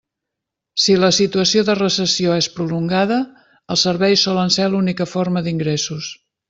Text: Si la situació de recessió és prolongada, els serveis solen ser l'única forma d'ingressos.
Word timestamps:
Si 0.85 0.95
la 1.01 1.09
situació 1.17 1.63
de 1.67 1.75
recessió 1.81 2.33
és 2.45 2.49
prolongada, 2.57 3.21
els 3.75 3.87
serveis 3.89 4.27
solen 4.31 4.59
ser 4.59 4.71
l'única 4.75 5.13
forma 5.17 5.49
d'ingressos. 5.49 6.15